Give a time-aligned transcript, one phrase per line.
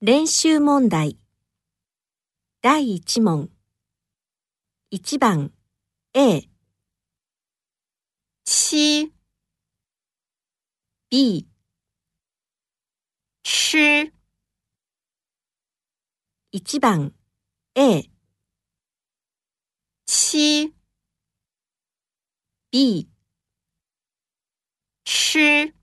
[0.00, 1.18] 練習問題。
[2.62, 3.50] 第1問。
[4.92, 5.50] 1番。
[6.14, 6.48] A
[8.44, 9.12] 七
[11.10, 11.48] B
[13.42, 14.12] 吃
[16.52, 17.12] 1番。
[17.74, 18.08] A
[20.06, 20.72] 七
[22.70, 23.08] B
[25.04, 25.77] 吃